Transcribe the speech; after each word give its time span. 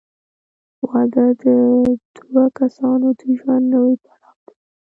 •واده 0.89 1.25
د 1.41 1.43
دوه 2.17 2.43
کسانو 2.57 3.07
د 3.19 3.21
ژوند 3.37 3.65
نوی 3.73 3.95
پړاو 4.03 4.37
دی. 4.45 4.53